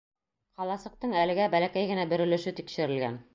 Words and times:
Ҡаласыҡтың 0.61 1.13
әлегә 1.25 1.45
бәләкәй 1.57 1.91
генә 1.93 2.07
бер 2.15 2.25
өлөшө 2.27 2.55
тикшерелгән. 2.63 3.23